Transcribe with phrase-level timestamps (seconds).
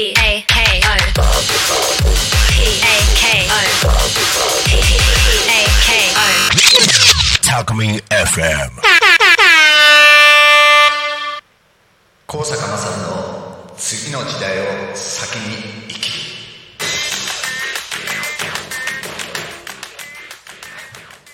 [0.00, 0.44] A K O P A
[3.16, 3.52] K O
[4.64, 4.72] P A
[5.82, 6.16] K O
[7.44, 8.70] タコミン FM
[12.28, 15.56] 高坂勝の次の時代を先に
[15.88, 16.18] 生きる。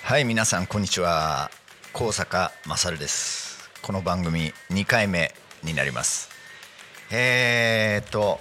[0.04, 1.50] はい皆さんこんにちは。
[1.92, 3.68] 高坂勝です。
[3.82, 6.30] この番組2回目になります。
[7.10, 8.40] えー、っと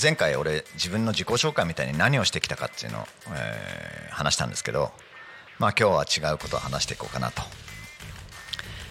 [0.00, 4.92] 前回俺自分の自己紹介みたいに何をしてきたかっていうのを、えー話したんですけど
[5.58, 7.42] まあ今日は違うことを話していこうかなと。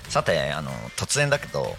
[0.09, 1.76] さてあの突然だけど、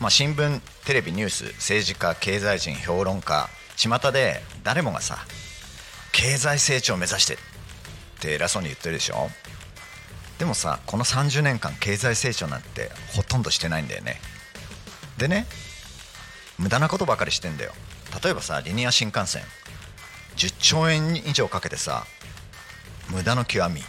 [0.00, 5.16] まあ、新聞テレビニュース政治家経済人評論家巷で誰もがさ
[6.12, 7.36] 経済成長を目指してっ
[8.20, 9.30] て偉そうに言ってるでしょ。
[10.38, 14.20] でもさこの30年間経済成長なんてほとんどしてないんだよね。
[15.16, 15.46] でね
[16.58, 17.72] 無駄なことばかりしてんだよ。
[18.22, 19.42] 例えばさリニア新幹線。
[20.36, 22.04] 10兆円以上かけてさ
[23.10, 23.82] 無駄の極み。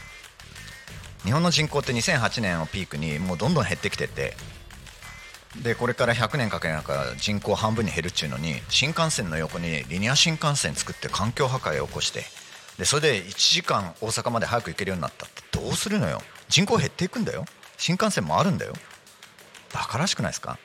[1.23, 4.37] 日本の人口って2008年をピークにもうどんどん減ってきてて。
[5.63, 12.25] でこれから100年かけなんか人口半分に減るっちゅうのに新幹線の横にリニア新幹線作って環境破壊を起こして。
[12.77, 16.21] でそれで1時間大阪まで早く行けるようになったってどうするのよ。
[16.49, 17.45] 人口減っていくんだよ。
[17.77, 18.73] 新幹線もあるんだよ。
[19.73, 20.59] バカらしくないですか？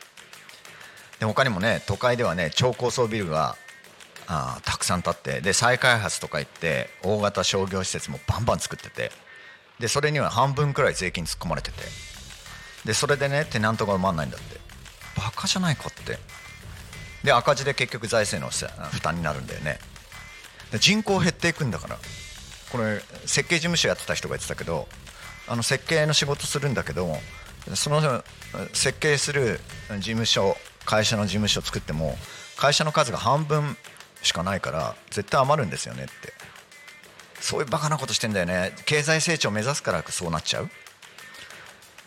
[1.21, 3.57] で他にもね都会ではね超高層ビルが
[4.27, 9.13] あたくさん建ってで再開発とか行って大型商業施設もバンバン作ってて
[9.79, 11.79] でそれには半分くらい税金突っ込まれてて
[12.85, 14.59] でそれでねテナントが埋まんないんだって。
[15.17, 16.19] バカじゃないかって。
[17.23, 19.79] で赤字で結局財政の負担になるんだよね。
[20.73, 21.99] で人口減っていくんだから。
[22.73, 24.87] これ設計事務所やってた人が言ってたけど
[25.49, 27.17] あの設計の仕事するんだけど
[27.75, 28.23] その
[28.73, 29.59] 設計する
[29.97, 30.57] 事務所
[30.91, 32.17] 会社の事務所作っても
[32.57, 33.77] 会社の数が半分
[34.23, 36.13] しかないから絶対余るんですよねって。
[37.41, 38.75] そういうバカなことしてんだよね。
[38.87, 40.71] 経済成長を目指すからそうなっちゃう。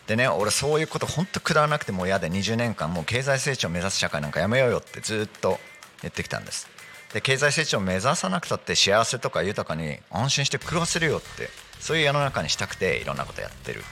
[0.06, 5.58] でね俺そういうこと本当くだらなくてもう嫌で20年間もう経済成長を目指す社会なんかやめようよってずっと
[6.02, 6.68] 言ってきたんです。
[7.14, 11.48] で経済成長を目指さなくたって幸せとか豊かに安心して暮らせるよって
[11.80, 13.82] そういう世の中にしたくていろんなことやってる。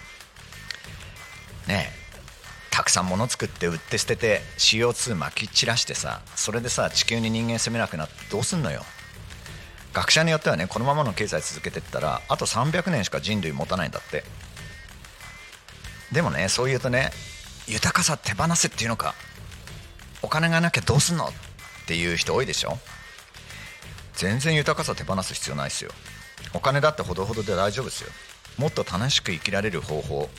[1.67, 2.02] ねえ。
[2.73, 8.83] たくさん物作って売って捨てて CO2 まき散らしてさそれでさ地球に人間責めなくなってどうすんのよ。
[9.93, 14.25] 学者によってはねこのままの経済続けてったらあと300年しか人類持たないんだって。
[16.13, 17.11] でもねそう言うとね
[17.69, 19.15] 豊かさ手放せっていうのか。
[20.23, 21.27] お金がなきゃどうすんの？
[21.27, 21.33] っ
[21.87, 22.79] ていう人多いでしょ。
[24.15, 25.91] 全然豊かさ手放す必要ないですよ。
[26.55, 28.11] お金だってほどほどで大丈夫ですよ。
[28.57, 30.31] もっと楽しく生きられる方法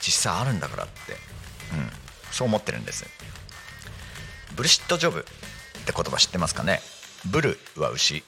[0.00, 1.37] 実際あるんだからって。
[1.72, 1.90] うん。
[2.30, 3.06] そう思ってるんです。
[4.54, 5.22] ブルシットジョブっ
[5.84, 6.80] て言葉知ってますかね？
[7.30, 8.24] ブルは牛。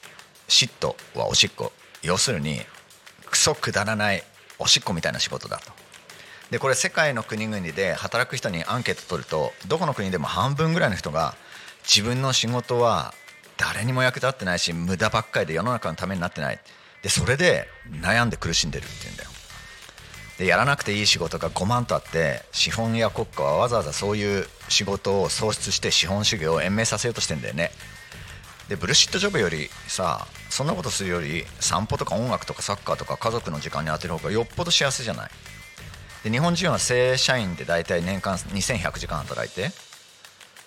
[0.47, 1.71] シットはおしっこ。
[2.01, 2.61] 要するに
[3.29, 4.23] クソくだらない
[4.59, 5.71] おしっこみたいな仕事だと。
[6.49, 11.35] でこれ世界の国々で働く人にアンケート取るとどこの国でも半分ぐらいの人が
[11.83, 13.13] 自分の仕事は
[13.57, 16.59] 誰にも役立ってないし無駄ばっかりで世の中のためになってない。
[17.01, 17.67] でそれで
[18.01, 19.30] 悩んで苦しんでるって言うんだよ。
[20.41, 27.69] でやらなくていい仕事が5万とあって資本や国家はわざわざそういう仕事を創出して資本主義を延命させようとしてんだよね。
[28.67, 35.29] でブルシットジョブよりさそんなことするより散歩とか音楽とかサッカーとか家族の時間に当てる方がよっぽど幸せじゃない？
[36.23, 39.69] で日本人は正社員で大体年間2100時間働いて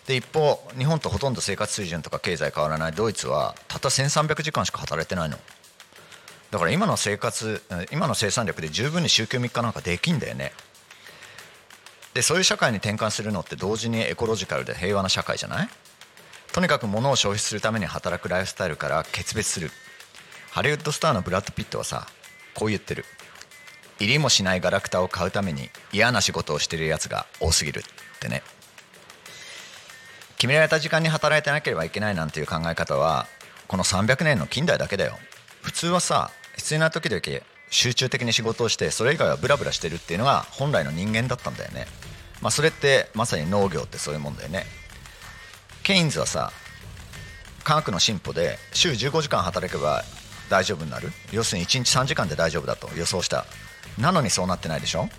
[0.06, 5.36] で一方日本とほとんど生活水準とか経済変わらないドイツはたった1300時間しか働いてないの。
[6.54, 7.60] だから今の生活
[7.90, 10.52] 今の生産力で十分に週休3日なんかできんだよね。
[12.14, 15.68] でそういう社会に転換するのって同時にエコロジカルで平和な社会じゃない？
[16.52, 19.72] とにかく物を消費するために働くライフスタイルから決別する。
[20.52, 22.06] ハリウッドスターのブラッド・ピットはさ
[22.54, 23.04] こう言ってる。
[23.98, 27.82] 入りもしないガラクタを買うために嫌な仕事をしてるやつが多すぎるっ
[28.20, 28.44] てね。
[30.36, 33.26] 決められた時間に働いてなければいけないなんていう考え方は
[33.66, 35.18] この300年の近代だけだよ。
[35.62, 36.30] 普通はさ
[36.64, 41.86] 必要な時だけ集中的に仕事をしてそれ以外はブラブラしてるっていうのが本来の人間だったんだよね。
[42.40, 44.64] まあそれってまさに農業ってそういうもんだよね。
[45.82, 46.52] ケインズはさ
[47.64, 50.04] 科学の進歩で週15時間働けば
[50.48, 51.10] 大丈夫になる。
[51.32, 53.44] 要するに1日3時間で大丈夫だと予想した。
[53.98, 55.10] なのにそうなってないでしょ？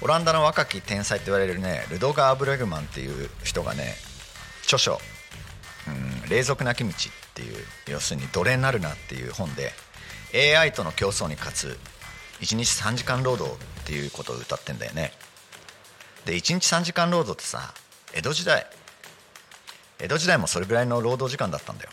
[0.00, 3.94] オランダの若き天才って言われるねルドガー・ブレグマンっていう人がね
[4.62, 5.00] 著書
[5.88, 6.92] 「うん、霊俗なき道」っ
[7.34, 9.72] ていう要するに奴隷になるなっていう本で
[10.36, 11.78] AI との競争に勝つ
[12.40, 15.12] 1日3時間労働っていうことを歌ってんだよね。
[16.24, 17.72] で1日3時間労働ってさ
[18.12, 18.66] 江戸時代
[19.98, 21.90] 江戸時代もそれぐらいの労働時間だったんだよ。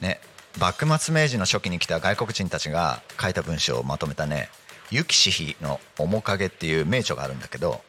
[0.00, 0.20] ね
[0.58, 4.50] 幕末明治の初期に来た外国人たちが書いた文章をまとめたね
[4.90, 7.82] 「雪志比の面影」っていう名著があるんだけど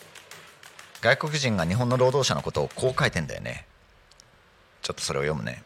[1.01, 3.65] 外国人が日本の労働者のことをこう書いてんだよね。
[4.81, 5.63] ちょっとそれを読むね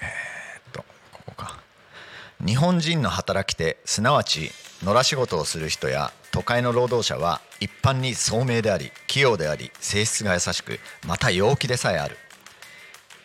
[0.00, 1.58] えー、っとここか
[2.44, 4.50] 日本人の働き手すなわち
[4.82, 12.16] 野良仕事をする人や都会の労働者は一般に聡明であり器用であり性質が優しくまた陽気でさえある。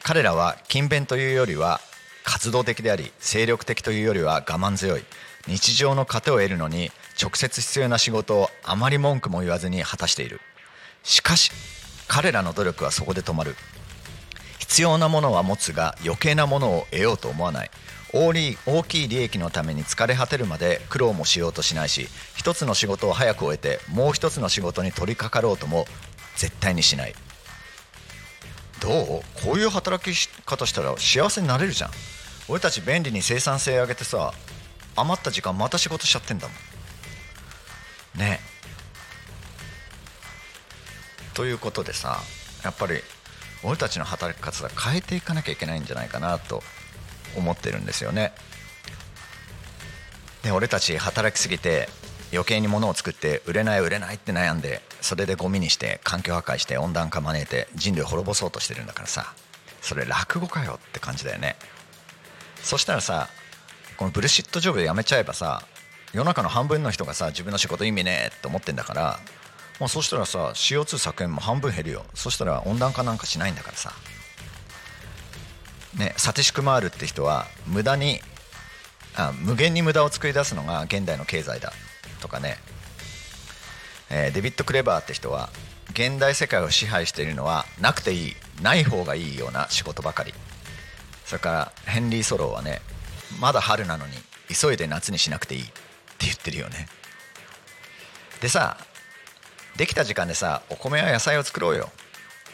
[0.03, 1.79] 彼らは勤勉というよりは
[2.25, 5.03] 活動的であり精力的というよりは我慢強い。
[5.47, 6.91] 日常の糧を得るのに
[7.21, 10.41] 直接必要な仕事をあまり文句も言わずに果たしている。
[11.03, 11.51] しかし
[12.09, 13.55] 彼らの努力はそこで止まる。
[14.59, 17.71] 必要なものは持つが余計なものを得ようと思わない。
[18.15, 22.07] 大きい利益のために疲れ果てるまで苦労もしようとしないし
[22.37, 25.85] 一つの仕事を早く終えてもう一つの仕事に取り掛かろうとも
[26.37, 27.15] 絶対にしない。
[28.81, 28.93] どう？
[29.45, 31.91] こういう働き方したら幸せになれるじゃん。
[32.47, 34.33] 俺たち便利に生産性上げてさ
[34.95, 36.53] 余った時間また仕事しちゃってんだも
[38.15, 38.19] ん。
[38.19, 38.39] ね
[41.33, 42.21] ということでさ
[42.63, 43.01] やっぱり
[43.63, 46.63] 俺たちの働き方変えていかなきゃいけないんじゃないかなと
[47.35, 48.33] 思ってるんですよね。
[50.43, 51.89] で俺たち働きすぎて
[52.31, 59.33] 余計に物を作って売れない売れないって悩んでそれでゴミにして環境破壊して温暖化招いて人類を滅ぼそうとしてるんだからさ
[59.81, 61.55] それ落語かよって感じだよね。
[62.61, 63.29] そしたらさ
[63.97, 65.63] このブルシットジョブやめちゃえばさ
[66.13, 69.19] 世の中の半分の人がさ自分の仕事意味ねえって思ってんだから
[69.79, 72.05] もうそしたらさ CO2 削減も半分減るよ。
[72.13, 73.93] そしたら温暖化なんかしないんだからさ。
[75.97, 78.19] ねサティシクマールって人は無駄に
[79.15, 81.71] あ無限に無駄を作り出すのが現代の経済だ
[82.21, 82.57] とかね、
[84.09, 85.49] えー、デビッド・クレバーって人は
[85.91, 90.33] 現代世界を支配しているのはなくていいない方がいいような仕事ばかり。
[91.25, 92.81] それからヘンリー・ソローはね
[93.39, 94.13] まだ春なのに
[94.53, 95.71] 急いで夏にしなくていいって
[96.19, 96.87] 言ってるよね。
[98.41, 98.77] でさ
[99.77, 101.89] できた時間でさお米や野菜を作ろうよ。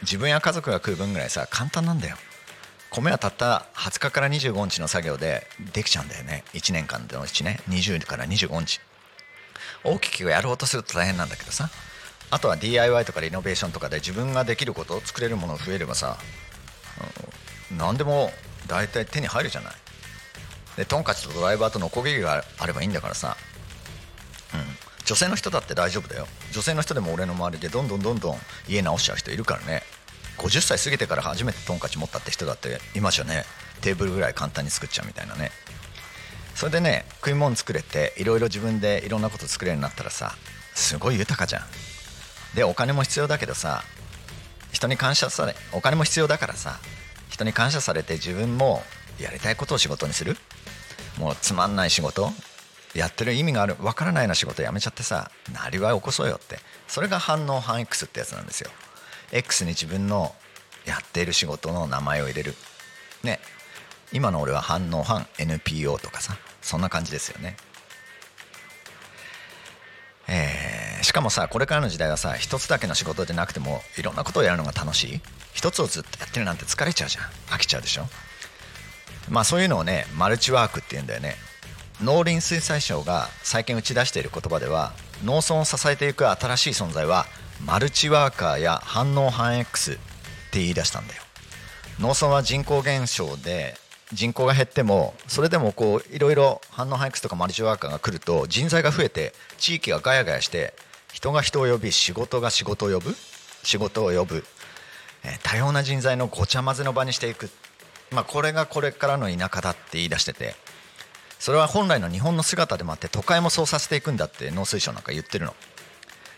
[0.01, 2.17] 自分や家族が食う分ぐらいさ簡単なんだよ。
[2.91, 6.43] 米はたった20日から25日の作業でできちゃうんだよね。
[6.53, 7.61] 1年間のうちね。
[7.69, 8.81] 20から25日。
[9.85, 11.69] 大きくやろうとすると大変なんだけどさ。
[12.31, 16.17] あとは DIY とかリノベーションとかで自分ができることを作れるもの増えればさ、
[17.71, 18.31] うん、何でも
[18.67, 19.73] 大体手に入るじゃない。
[20.77, 23.35] でトンカチとドライバーとノコギリがあればいいんだからさ、
[24.53, 24.59] うん、
[25.05, 26.27] 女性の人だって大丈夫だよ。
[26.51, 28.37] 女性の人でも俺の周りでどんどんどんどん
[28.67, 29.83] 家直しちゃう人いるからね。
[30.41, 33.45] 50歳過ぎてから初めてトンカチ持ったって人だって今じゃね。
[33.81, 35.51] テーブルぐらい簡単に作っちゃうみたいなね。
[36.55, 40.35] それでね食い物作れていろいろ自分でいろんなこと作れるようになったらさ
[40.75, 41.61] すごい豊かじゃん。
[42.55, 43.83] でお金も必要だけどさ
[44.71, 46.79] 人に感謝されお金も必要だからさ
[47.29, 48.83] 人に感謝されて自分も
[49.19, 50.37] やりたいことを仕事にする？
[51.17, 52.31] もうつまんない仕事？
[52.93, 53.75] やってる意味がある？
[53.79, 56.59] わからないような仕事やめちゃってさなりわい起こそうよって。
[56.87, 58.69] それが反応反 X ってやつなんですよ。
[59.31, 60.33] X に自分の
[60.85, 62.55] やっている仕事の名前を入れる。
[63.23, 63.39] ね。
[64.13, 67.55] 今の俺は反応反 NPO とかさそんな感じですよね。
[70.27, 75.21] えー、しかもさこれからの時代はさ一つだけの仕事でなくてもいろんなことをやるのが楽しい。
[75.53, 77.23] 一つをずっとやってるなんて疲れちゃうじゃん。
[77.55, 78.07] 飽きちゃうでしょ。
[79.29, 81.35] まあそういうのをねマルチワークっていうんだよね。
[82.01, 87.27] 農林水産省が最近打ち出している言葉では農村を支えていく新しい存在は
[87.65, 89.95] マルチワーカーや反応反 X っ
[90.51, 91.21] て言い出したんだよ。
[91.99, 93.75] 農村は人口減少で
[94.11, 100.73] 人口が減ってもそれでもこういろいろ反応反 X とかマルチワーカーが来ると人材が増えて地域がガヤガヤして
[101.13, 103.15] 人が人を呼び仕事が仕事を呼ぶ？
[103.63, 104.43] 仕事を呼ぶ、
[105.23, 107.49] え多様な人材のごちゃ混ぜの場にしていく、
[108.11, 110.55] まあ、これがこれからの田舎だって言い出してて。
[111.39, 115.55] それは本来の日本の姿でもあって都会もそうさせていくんだって農水省なんか言ってるの。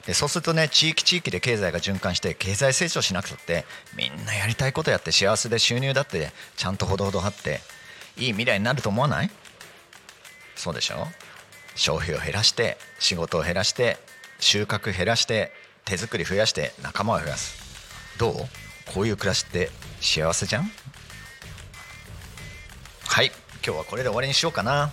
[0.06, 7.62] でそうするとね地域地域で経済が循環して経済成長しなくたってみんなやりたいことやって幸せで収入だってちゃんとほどほどあって
[8.18, 9.32] いい未来になると思わない？
[10.56, 11.08] そうでしょ？
[11.76, 13.98] 消費を減らして仕事を減らして
[14.40, 15.52] 収穫減らして
[15.86, 17.58] 手作り増やして仲間を増やす。
[18.20, 18.36] どう？
[18.94, 19.70] こういう暮らしって
[20.02, 20.70] 幸せじゃん？
[23.06, 23.32] はい
[23.66, 24.92] 今日はこれで終わりにしようかな。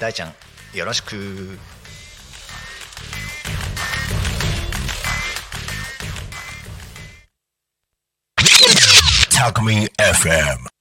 [0.00, 0.34] 大ちゃん
[0.74, 1.58] よろしく。
[9.40, 10.70] Alchemy FM.